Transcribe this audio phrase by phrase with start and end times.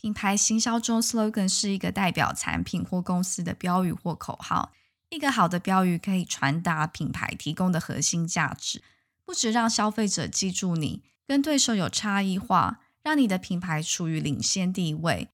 [0.00, 4.72] 品牌行销中，slogan 是一个代表产品或公司的标语或口号。
[5.10, 8.80] 一个好的标语可以传达品牌提供的核心价值，
[9.24, 15.30] 不止让消费者记住你，跟对手有差异化，让你的品牌处于领先地位，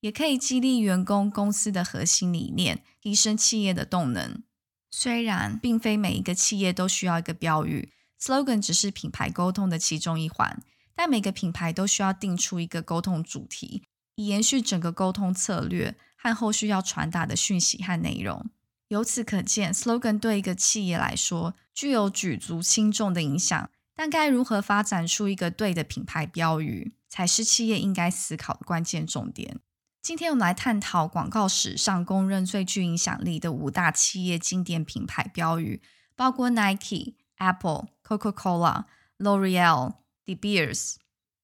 [0.00, 4.42] 也可以激励员工公司的核心理念，提升企业的动能。
[4.90, 10.60] 虽然并非每一个企业都需要一个标语，slogan 只是品牌沟通的其中一环，
[10.96, 13.84] 但每个品牌都需要定出一个沟通主题，
[14.20, 18.50] 以延续整个沟通策略和后续要传达的讯息和内容。
[18.88, 23.70] 由此可见，slogan 对一个企业来说具有举足轻重的影响。
[23.94, 29.60] 但该如何发展出一个对的品牌标语，才是企业应该思考的关键重点。
[30.00, 35.82] 今天我们来探讨广告史上公认最具影响力的五大企业经典品牌标语，
[36.16, 38.84] 包括 Nike、Apple、Coca-Cola、
[39.18, 40.94] L'Oreal、De Beers。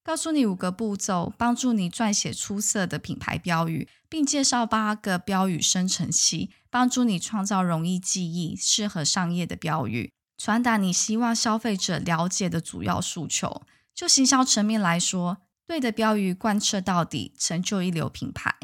[0.06, 13.62] 告诉你五个步骤，帮助你撰写出色的品牌标语，并介绍八个标语生成器，帮助你创造容易记忆、适合商业的标语，传达你希望消费者了解的主要诉求。
[13.92, 18.54] 就行销层面来说，对的标语贯彻到底，成就一流品牌。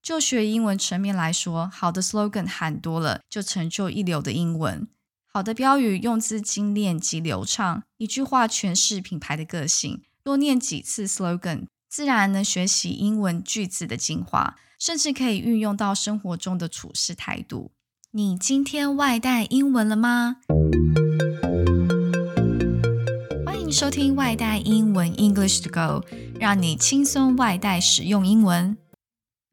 [0.00, 4.86] 就学英文层面来说，好的 slogan 喊多了，就成就一流的英文。
[5.26, 10.04] 好的标语用字精炼及流畅，一句话诠释品牌的个性。
[10.24, 17.72] 多念几次 slogan，自然能学习英文句子的精华，甚至可以运用到生活中的处事态度。
[18.12, 20.36] 你今天外带英文了吗？
[23.44, 26.06] 欢迎收听外带英文 English to Go，
[26.38, 28.76] 让你轻松外带使用英文。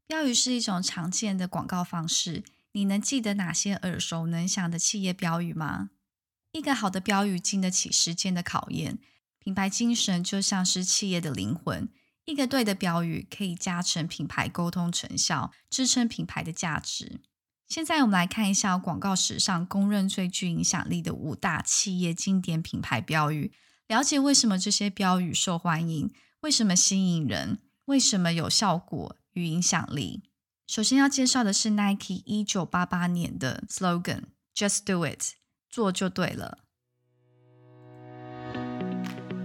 [0.06, 5.90] 标语是一种常见的广告方式，你能记得哪些耳熟能详的企业标语吗？
[6.52, 9.00] 一个好的标语经得起时间的考验。
[9.40, 11.90] 品牌精神就像是企业的灵魂，
[12.26, 17.22] 一个对的标语可以加成品牌沟通成效，支撑品牌的价值。
[17.68, 23.54] 现在我们来看一下广告史上公认最具影响力的五大企业经典品牌标语，
[23.88, 30.24] 了解为什么这些标语受欢迎，为什么吸引人，为什么有效果与影响力。
[30.68, 35.34] 首先要介绍的是 Nike 一九八八年的 slogan：Just Do It，
[35.70, 36.66] 做就对了。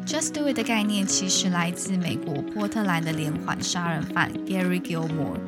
[0.06, 5.38] Just Do It 的概念其实来自美国波特兰的连环杀人犯 Gary Gilmore。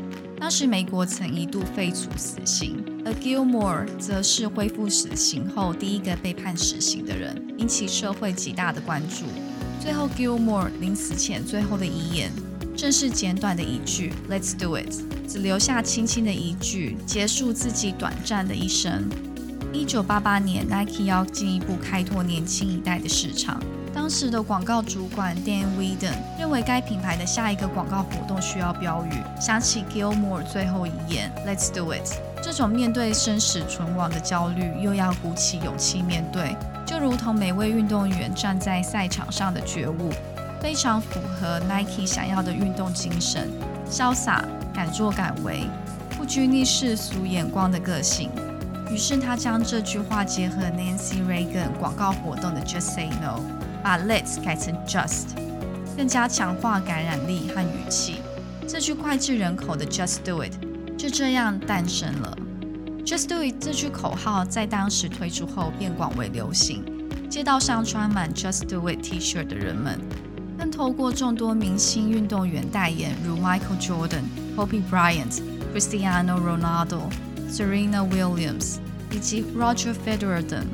[0.40, 9.26] 当时美国曾一度废除死刑，而 Gilmore 则是恢复死刑后第一个被判死刑的人，引起社会极大的关注。
[9.78, 12.32] 最后，Gilmore 临死前最后的遗言
[12.74, 14.90] 正是简短的一句 “Let's Do It”，
[15.28, 19.04] 只留下轻轻的一句，结束自己短暂的一生。
[19.72, 23.60] 一九八八年，Nike 要进一步开拓年轻一代的市场。
[23.96, 32.12] 当时的广告主管 Dan Whedon 认为该品牌的下一个广告活动需要标语，想起 Gilmore 最后一言 “Let's do it”。
[32.42, 40.10] 这种面对生死存亡的焦虑，又要鼓起勇气面对，就如同每位运动员站在赛场上的觉悟，
[40.60, 43.48] 非常符合 Nike 想要的运动精神：
[43.90, 45.64] 潇洒、敢作敢为、
[46.18, 48.30] 不拘泥世俗眼光的个性。
[48.90, 53.40] 于是他将这句话结合 Nancy Reagan 广告活动的 “Just Say No”。
[53.82, 55.26] 把 Let's 改成 Just，
[55.96, 58.16] 更加强化感染力和语气。
[58.66, 60.54] 这句脍炙人口的 Just Do It
[60.98, 62.36] 就这样诞生了。
[63.04, 66.84] Just Do It 这句口号在当时推出后便广为流行，
[67.30, 70.00] 街道上穿满 Just Do It T-shirt 的人们，
[70.58, 74.24] 更透过众多明星运动员代言，如 Michael Jordan、
[74.56, 75.40] Kobe Bryant、
[75.72, 77.02] Cristiano Ronaldo、
[77.50, 78.76] Serena Williams
[79.10, 80.66] 以及 Roger Federer 等。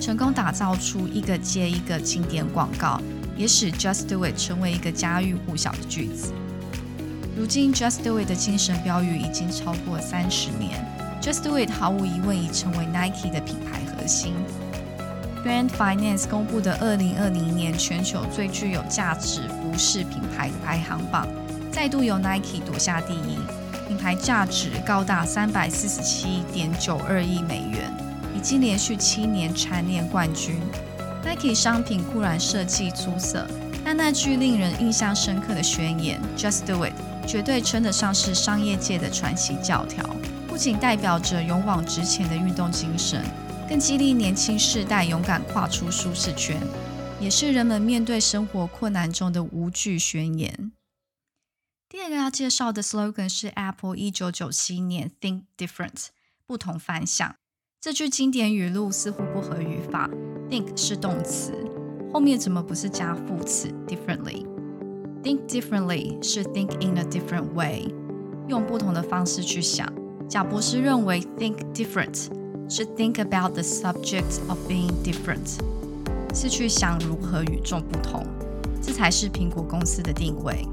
[0.00, 3.00] 成功打造出一个接一个经典广告，
[3.36, 6.32] 也使 Just Do It 成为一个家喻户晓的句子。
[7.36, 10.84] 如今，Just Do It 的精神标语已经超过三十年。
[11.20, 14.34] Just Do It 毫无疑问已成为 Nike 的品牌核心。
[15.44, 21.26] Brand Finance 公布的二零二零年全球最具有价值服饰品牌的排行榜，
[21.72, 23.38] 再度由 Nike 夺下第一，
[23.98, 27.92] 牌价值高达三百四十七点九二亿美元。
[28.36, 30.60] 已经连续七年蝉联冠军。
[31.24, 33.44] Nike 商品固然设计出色，
[33.84, 36.92] 但那句令人印象深刻的宣言 “Just Do It”
[37.26, 40.08] 绝对称得上是商业界的传奇教条。
[40.46, 43.24] 不仅代表着勇往直前的运动精神，
[43.68, 46.56] 更激励年轻世代勇敢跨出舒适圈，
[47.20, 50.70] 也是人们面对生活困难中的无惧宣言。
[51.90, 56.08] 第二个要介绍的 slogan 是 Apple 一九九七年 “Think Different”，
[56.46, 57.36] 不同凡响。
[57.80, 60.06] 这句经典语录似乎不合语法
[60.50, 61.54] ，think 是动词，
[62.12, 67.90] 后面怎么不是加副词 differently？think differently 是 think in a different way，
[68.48, 69.90] 用不同的方式去想。
[70.28, 72.28] 贾博士认为 think different
[72.68, 75.58] 是 think about the subject of being different，
[76.34, 78.26] 是去想如何与众不同。
[78.82, 80.68] 这才是苹果公司的定位。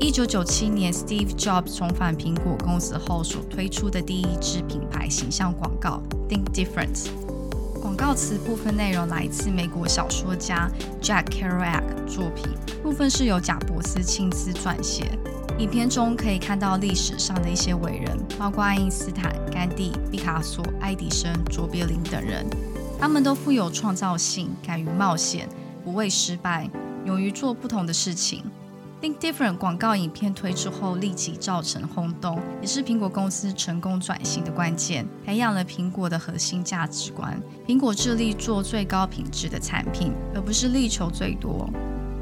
[0.00, 7.08] 一九九七年，Steve Jobs 重返苹果公司后所推出的第一支品牌形象广告 “Think Different”。
[7.82, 10.70] 广告词部分内容来自美国小说家
[11.02, 12.48] Jack Kerouac 作品，
[12.80, 15.10] 部分是由贾伯斯亲自撰写。
[15.58, 22.46] 影片中可以看到历史上的一些伟人，包括爱因斯坦、甘地、毕卡索、爱迪生、卓别林等人，
[23.00, 25.48] 他们都富有创造性，敢于冒险，
[25.84, 26.70] 不畏失败，
[27.04, 28.44] 勇于做不同的事情。
[29.00, 37.40] Think Different 广告影片推出后立即造成轰动，也是苹果公司成功转型的关键，培养了苹果的核心价值观。
[37.64, 41.70] 苹果致力做最高品质的产品，而不是力求最多。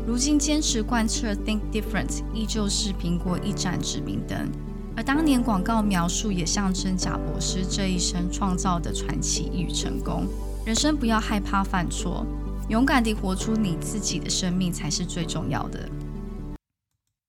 [0.07, 4.47] 如今坚持贯彻 Think Different，依旧是苹果一盏指明灯。
[4.95, 10.27] 而当年广告描述也象征贾博士这一生创造的传奇与成功。
[10.67, 12.27] 人生不要害怕犯错，
[12.69, 15.89] 勇敢地活出你自己的生命才是最重要的。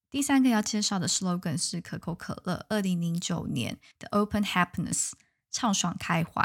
[0.10, 5.12] 第三个要介绍的 slogan 是可口可乐二零零九年的 Open Happiness，
[5.52, 6.42] 畅爽开怀。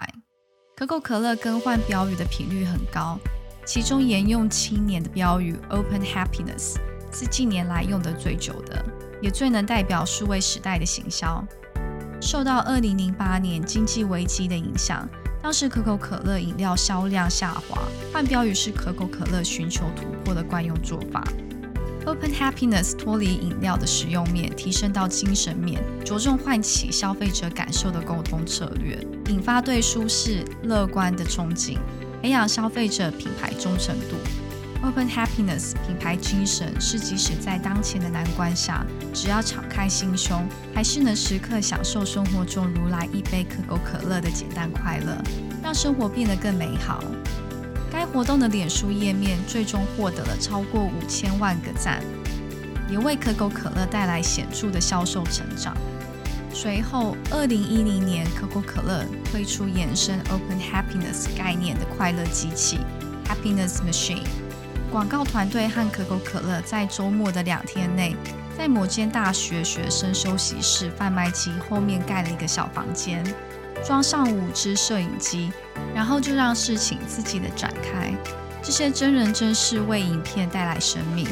[0.75, 3.21] 可口可乐更换标语的频率很高，
[3.65, 6.75] 其中沿用七年的标语 Open Happiness
[7.13, 8.85] 是近年来用的最久的，
[9.23, 11.45] 也最能代表数位时代的行销。
[12.21, 15.09] 受到二零零八年经济危机的影响，
[15.41, 17.81] 当时可口可乐饮料销量下滑，
[18.13, 21.23] 换标语是可口可乐寻求突破的惯用做法。
[22.05, 31.79] Open Happiness 脱离饮料的实用面，提升到精神面，着重唤起消费者感受的沟通策略，引发对舒适、乐观的憧憬，
[32.21, 34.17] 培养消费者品牌忠诚度。
[34.85, 38.85] Open Happiness 品牌精神是，即使在当前的难关下，
[39.15, 40.45] 只要敞开心胸，
[40.75, 45.17] 还是能时刻享受生活中如来一杯可口可乐的简单快乐，
[45.63, 47.01] 让生活变得更美好。
[47.93, 52.03] 该活动的脸书页面最终获得了超过五千万个赞，
[52.91, 55.77] 也为可口可乐带来显著的销售成长。
[56.55, 62.79] 随后，二零一零年，可口可乐推出延伸 Open Happiness 概念的快乐机器
[63.27, 64.25] Happiness Machine。
[64.91, 68.17] 广告团队和可口可乐在周末的两天内，
[68.57, 73.23] 在某间大学学生休息室贩卖机后面盖了一个小房间。
[73.85, 75.51] 装上五支摄影机，
[75.95, 78.15] 然后就让事情自己的展开。
[78.63, 81.27] 这些真人真事为影片带来生命。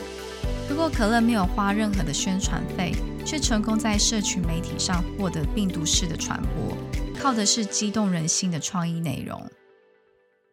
[0.69, 2.93] 如果可乐没有花任何的宣传费，
[3.25, 6.76] 却成功在社群媒体上获得病毒式的传播，
[7.20, 9.49] 靠的是激动人心的创意内容。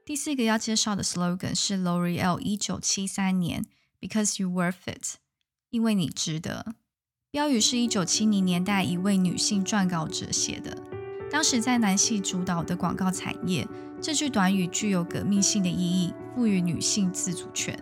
[0.05, 3.65] 第四个要介绍的 slogan 是 L'Oreal 一九七三年
[3.99, 5.17] Because you worth it，
[5.69, 6.75] 因为你值得。
[7.31, 10.77] 标语是一九七零年代一位女性撰稿者写的。
[11.29, 13.67] 当时在男系主导的广告产业，
[14.01, 17.77] 这句短语具有革命性的意义，赋予女性自主权。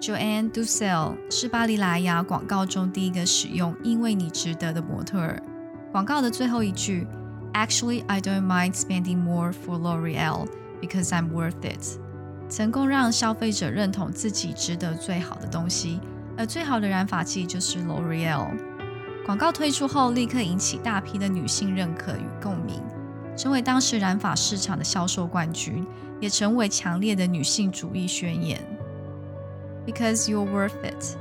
[0.00, 5.42] Joanne Dussel 是巴黎莱雅广告中第一个使用“因为你值得”的模特儿。
[5.90, 7.06] 广告的最后一句
[7.52, 10.46] ：“Actually, I don't mind spending more for L'Oreal
[10.80, 11.98] because I'm worth it。”
[12.48, 16.00] 成功让消费者认同自己值得最好的东西，
[16.36, 18.67] 而最好的染发剂就是 L'Oreal。
[19.28, 22.82] 广告推出后，立刻引起大批的女性认可与共鸣，
[23.36, 25.86] 成为当时染发市场的销售冠军，
[26.18, 28.58] 也成为强烈的女性主义宣言。
[29.86, 31.18] Because you're worth it，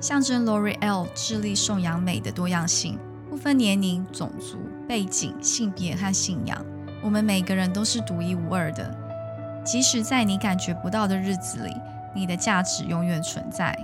[0.00, 4.56] 象征 L'Oreal 致力颂扬美的多样性，不分年龄、种族、
[4.88, 6.64] 背景、性别和信仰，
[7.02, 8.90] 我们每个人都是独一无二的。
[9.62, 11.74] 即使在你感觉不到的日子里，
[12.14, 13.78] 你的价值永远存在。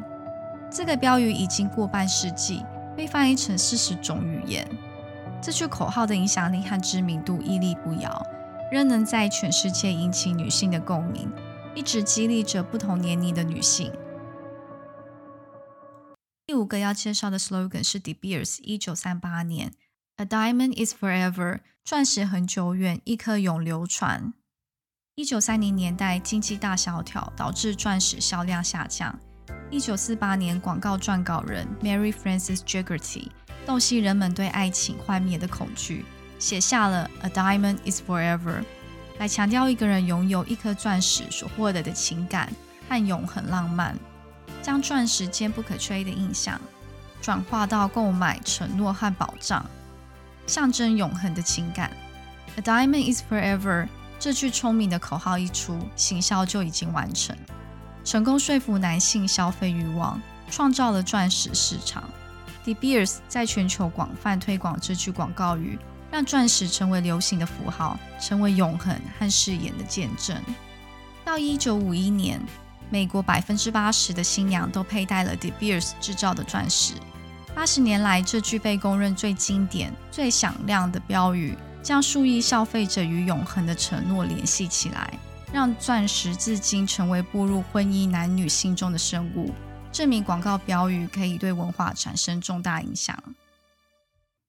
[0.70, 2.64] 这个标语已经过半世纪。
[2.96, 4.68] 被翻译成四十种语言，
[5.42, 8.24] 这句口号的影响力和知名度屹立不摇，
[8.70, 11.30] 仍能在全世界引起女性的共鸣，
[11.74, 13.92] 一直激励着不同年龄的女性。
[16.46, 19.72] 第五个要介绍的 slogan 是 De Beers 一九三八年
[20.16, 24.34] ，A diamond is forever，钻石很久远，一颗永流传。
[25.14, 29.18] 一九三零年代经济大萧条导致钻石销量下降。
[29.72, 33.32] 一九四八年，广告撰稿人 Mary Frances j a g g e r t y
[33.64, 36.04] 洞悉人们对爱情幻灭的恐惧，
[36.38, 38.62] 写下了 "A diamond is forever"，
[39.18, 42.52] 来强调一个人拥有一颗钻石所获得的情感
[42.86, 43.96] 和永恒浪漫，
[44.60, 46.60] 将钻石坚不可摧的印象
[47.22, 49.64] 转化到购买承诺和保障，
[50.46, 51.90] 象征永恒的情感。
[52.56, 53.88] "A diamond is forever"
[54.18, 57.34] 这句聪明的口号一出，行销就已经完成。
[58.04, 62.04] 成功说服男性消费欲望，创造了钻石市场。
[62.64, 65.78] De Beers 在全球广泛推广这句广告语，
[66.10, 70.36] 让钻石成为流行的符号，成为永恒和誓言的见证。
[71.24, 72.40] 到一九五一年，
[72.90, 76.94] 美国百分之八十的新娘都佩戴了 De Beers 制造的钻石。
[77.54, 85.18] 八十年来，这句被公认最经典、最响亮的标语，将数亿消费者与永恒的承诺联系起来，
[85.52, 89.52] 让钻石至今成为步入婚姻男女心中的生物。
[89.92, 93.22] 证明广告标语可以对文化产生重大影响。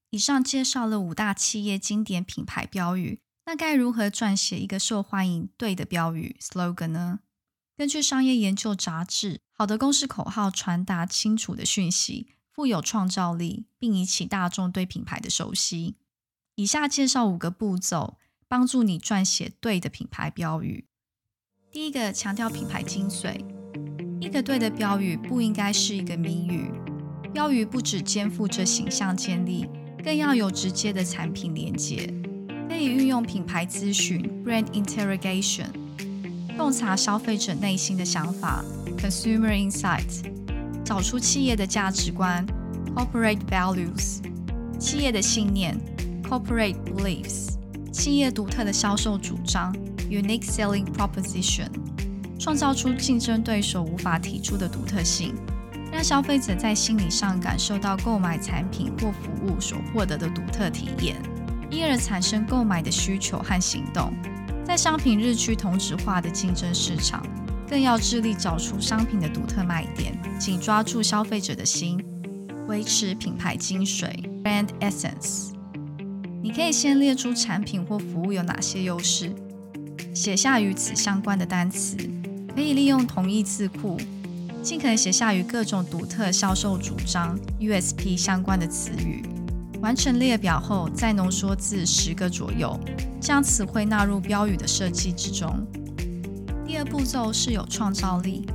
[0.08, 7.20] 以上介绍了五大企业经典品牌标语，那该如何撰写一个受欢迎、对的标语 （slogan） 呢？
[7.76, 15.96] 根据商业研究杂志，好的公式口号传达清楚的讯息，富有创造力，并引起大众对品牌的熟悉。
[16.54, 18.16] 以下介绍五个步骤，
[18.48, 20.86] 帮助你撰写对的品牌标语。
[21.74, 23.34] 第一个，强调品牌精髓。
[24.20, 26.70] 一个对的标语不应该是一个谜语。
[27.32, 29.66] 标语不只肩负着形象建立，
[30.04, 32.08] 更要有直接的产品连接。
[32.68, 35.66] 可以运用品牌咨询 （brand interrogation），
[36.56, 38.64] 洞察消费者内心的想法
[38.96, 40.22] （consumer insight），
[40.84, 42.46] 找出企业的价值观
[42.94, 44.20] （corporate values），
[44.78, 45.76] 企业的信念
[46.22, 47.56] （corporate beliefs），
[47.90, 49.74] 企业独特的销售主张
[50.10, 51.68] （unique selling proposition）。
[52.38, 55.34] 创造出竞争对手无法提出的独特性，
[55.90, 61.16] 让消费者在心理上感受到购买产品或服务所获得的独特体验，
[61.70, 64.12] 因而产生购买的需求和行动。
[64.64, 67.24] 在商品日趋同质化的竞争市场，
[67.68, 72.04] 更要致力找出商品的独特卖点，紧抓住消费者的心，
[72.66, 74.10] 维持品牌精髓
[74.42, 75.52] （brand essence）。
[76.42, 79.32] 你可以先列出产品或服务有哪些优势，
[80.14, 81.96] 写下与此相关的单词。
[82.54, 83.98] 可以利用同义字库，
[84.62, 89.24] 尽可能写下与各种独特销售主张 （USP） 相关的词语。
[89.80, 92.78] 完成列表后，再浓缩至十个左右，
[93.20, 95.66] 将词汇纳入标语的设计之中。
[96.64, 98.46] 第二步骤是有创造力，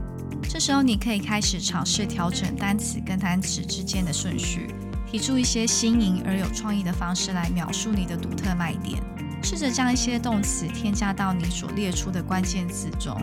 [0.47, 4.73] 这时候你可以开始尝试调整单词跟单词之间的顺序，
[5.11, 9.03] 提出一些新颖而有创意的方式来描述你的独特卖点。
[9.41, 13.15] 试着将一些动词添加到你所列出的关键字中。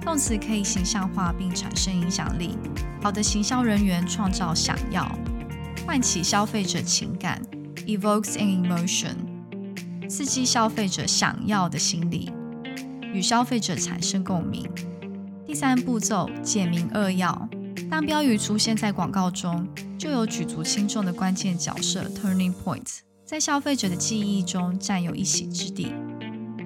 [0.00, 2.56] 动词可以形象化并产生影响力。
[3.00, 5.10] 好的行销人员创造想要，
[5.86, 7.40] 唤起消费者情感
[7.86, 12.32] ，evokes an emotion，刺激消费者想要的心理，
[13.12, 14.68] 与消费者产生共鸣。
[15.46, 17.48] 第三步骤，简明扼要。
[17.90, 19.66] 当标语出现在广告中，
[19.98, 23.00] 就有举足轻重的关键角色 （turning point）
[23.32, 25.94] 在消费者的记忆中占有一席之地。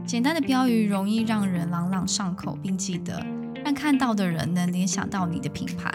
[0.05, 3.25] 简单的标语容易让人朗朗上口，并记得，
[3.65, 5.95] 让看到的人能联想到你的品牌。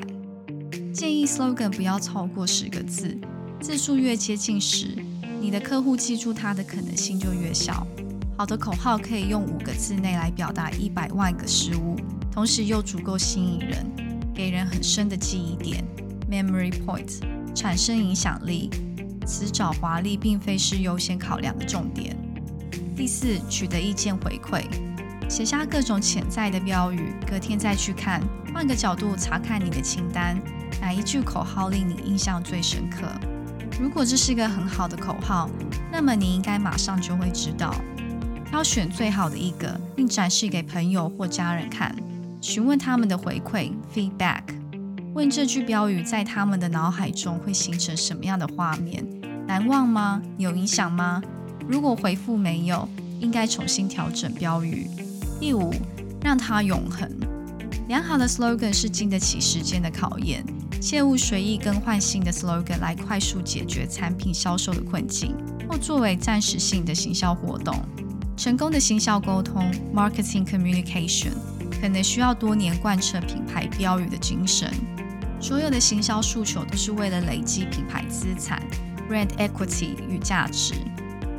[0.93, 3.19] 建议 slogan 不要超过十个字，
[3.59, 4.95] 字数越接近十，
[5.41, 7.85] 你的客户记住它的可能性就越小。
[8.37, 11.97] 好的口号可以用五个字内来表达一百万个事物，
[12.31, 13.85] 同时又足够吸引人，
[14.33, 15.83] 给人很深的记忆点
[16.31, 17.19] （memory point），
[17.53, 18.69] 产生影响力。
[19.31, 22.13] 词藻华丽并非是优先考量的重点。
[22.97, 24.65] 第四，取得意见回馈，
[25.29, 28.21] 写下各种潜在的标语，隔天再去看，
[28.53, 30.37] 换个角度查看你的清单，
[30.81, 33.07] 哪一句口号令你印象最深刻？
[33.79, 35.49] 如果这是一个很好的口号，
[35.89, 37.73] 那么你应该马上就会知道，
[38.49, 41.95] 挑选最好的一个，并展示给朋友或家人看，
[42.41, 44.41] 询问他们的回馈 （feedback），
[45.13, 49.05] 问这句标语在他们的脑海中会形成什么样的画面？
[49.45, 50.21] 难忘吗？
[50.37, 51.21] 有影响吗？
[51.67, 52.87] 如果回复没有，
[53.19, 54.87] 应该重新调整标语。
[55.37, 55.73] 第五，
[56.23, 57.09] 让它永恒。
[57.89, 60.45] 良好的 slogan 是经得起时间的考验，
[60.81, 65.35] 切勿随意更换新的 slogan 来快速解决产品销售的困境，
[65.67, 67.75] 或作为暂时性的行销活动。
[68.37, 71.33] 成功的行销沟通 （marketing communication）
[71.81, 74.71] 可能需要多年贯彻品牌标语的精神。
[75.41, 78.61] 所有的行销诉求都是为了累积品牌资产
[79.09, 80.75] （brand equity） 与价值。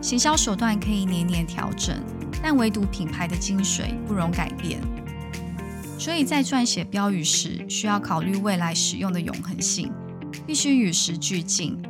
[0.01, 1.97] 行销手段可以年年调整，
[2.43, 4.81] 但唯独品牌的精髓不容改变。
[5.97, 9.93] 所以在撰写标语时，需要考虑未来使用的永恒性，
[10.45, 11.81] 必须与时俱进。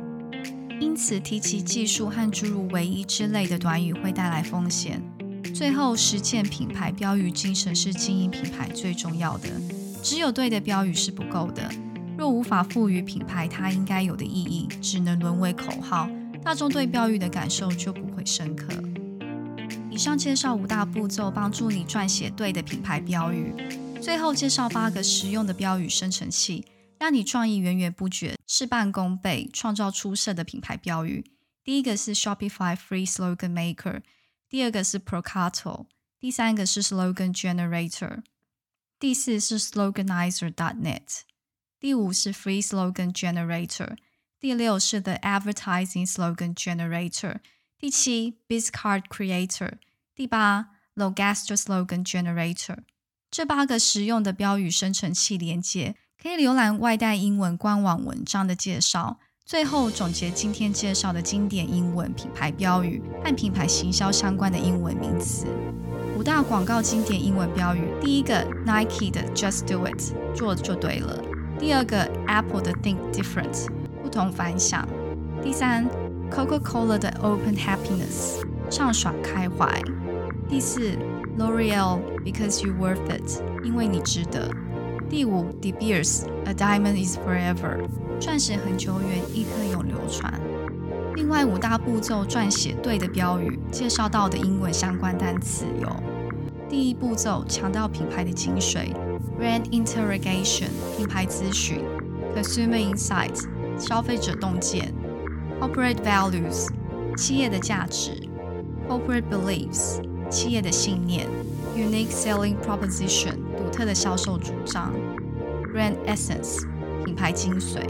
[0.79, 5.01] 因此，提及技术和诸如“唯一”之类的短语会带来风险。
[5.55, 9.49] 最后，实践品牌标语精神是经营品牌最重要的。
[10.03, 11.67] 只有对的标语是不够的，
[12.23, 16.09] 若无法赋予品牌它应该有的意义，只能沦为口号。
[16.41, 18.71] 大众对标语的感受就不会深刻。
[19.91, 23.53] 以上介绍五大步骤，帮助你撰写对的品牌标语。
[24.01, 26.65] 最后介绍八个实用的标语生成器，
[26.97, 31.25] 让你创意源源不绝，事半功倍，创造出色的品牌标语。
[31.61, 33.99] 第一个是 Shopify Free Slogan Maker，
[34.47, 35.87] 第二个是 Procato，
[36.21, 38.21] 第三个是 Slogan Generator，
[38.97, 41.23] 第四是 Sloganizer.net，
[41.83, 43.97] 第五是 Free Slogan Generator，
[44.39, 47.39] 第六是 The Advertising Slogan Generator，
[47.77, 49.73] 第七 BizCard Creator，
[50.15, 52.77] 第八 Logaster Slogan Generator。
[53.29, 59.19] 这八个实用的标语生成器连接，可以浏览外带英文官网文章的介绍。
[59.45, 65.47] 最后总结今天介绍的经典英文品牌标语和品牌行销相关的英文名词。
[66.17, 71.21] 五大广告经典英文标语：第一个 Nike 的 Just Do It，做就对了；
[71.63, 73.69] 第二个 Apple 的 Think Different，
[74.01, 74.85] 不同凡响；
[75.41, 75.87] 第三
[76.29, 79.69] Coca-Cola 的 Open Happiness，畅爽开怀；
[80.49, 80.91] 第四
[81.37, 84.51] L'Oreal Because You Worth It，因为你值得。
[85.09, 87.87] 第五，De Beers，A Diamond Is Forever，
[88.19, 90.33] 钻石很久远，一颗永流传。
[91.15, 95.87] 另外五大步骤撰写对的标语，介绍到的英文相关单词有：
[96.67, 98.89] 第一步骤强调品牌的精髓
[99.43, 101.83] ，Brand Interrogation，品牌咨询
[102.33, 103.45] ；Consumer Insight，
[103.77, 104.93] 消费者洞见
[105.59, 106.69] ；Corporate Values，
[107.17, 108.11] 企业的价值
[108.87, 109.99] ；Corporate Beliefs。
[110.29, 111.27] 企业的信念
[111.75, 114.91] ，unique selling proposition，独特的销售主张
[115.71, 116.65] ，brand essence，
[117.05, 117.81] 品牌精髓。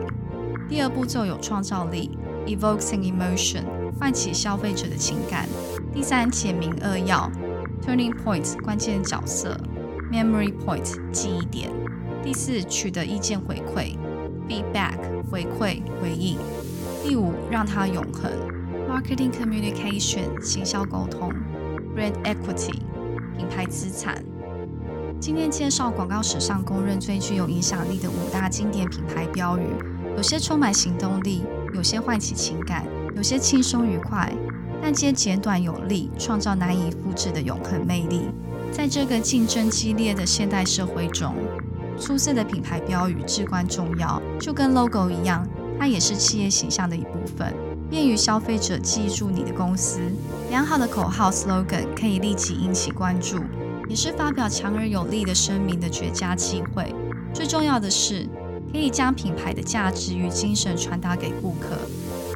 [0.67, 3.63] 第二步骤有创造力，evokes an emotion，
[3.97, 5.47] 唤起消费者的情感。
[5.93, 7.31] 第三，简明扼要
[7.81, 9.57] ，turning points 关键角色
[10.13, 11.71] ，memory point，记忆点。
[12.23, 13.97] 第四，取得意见回馈
[14.47, 14.97] ，feedback，
[15.31, 16.37] 回馈回应。
[17.03, 18.31] 第五，让它永恒
[18.87, 21.33] ，marketing communication，行销沟通。
[21.95, 22.79] Brand equity，
[23.35, 24.23] 品牌资产。
[25.19, 29.63] 今天介绍广告史上公认最具有影响力的五大经典品牌标语，
[30.15, 31.43] 有些充满行动力，
[31.73, 34.31] 有些唤起情感，有些轻松愉快，
[34.85, 38.23] 但皆简短有力，创造难以复制的永恒魅力。
[38.69, 41.33] 在这个竞争激烈的现代社会中，
[41.97, 45.47] 出色的品牌标语至关重要，就跟 logo 一样，
[45.79, 47.53] 它也是企业形象的一部分。
[47.89, 50.01] 便于消费者记住你的公司。
[50.49, 53.37] 良好的口号 （slogan） 可以立即引起关注，
[53.87, 56.93] 也是发表强而有力的声明的绝佳机会。
[57.33, 58.27] 最重要的是，
[58.69, 61.77] 可以将品牌的价值与精神传达给顾客。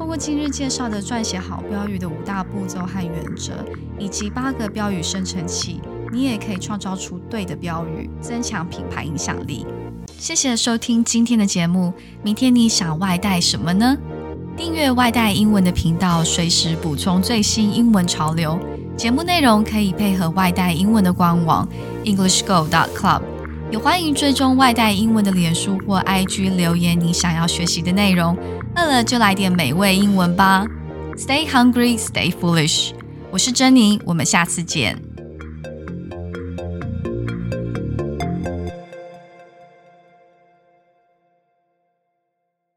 [0.08, 3.52] 通过今日介绍的撰写好标语的五大步骤和原则，
[3.98, 9.66] 以及八个标语生成器，你也可以创造出对的标语，增强品牌影响力。
[10.16, 11.92] 谢谢收听今天的节目。
[12.22, 13.98] 明天你想外带什么呢？
[14.56, 18.58] 订阅外带英文的频道，随时补充最新英文潮流。
[18.96, 21.68] 节目内容可以配合外带英文的官网
[22.04, 23.20] EnglishGo.Club，
[23.70, 28.34] 也欢迎追踪外带英文的脸书或 IG 留言你想要学习的内容。
[28.78, 30.64] 饿了就来点美味英文吧
[31.16, 32.92] ！Stay hungry, stay foolish。
[33.32, 35.07] 我是珍妮，我们下次见。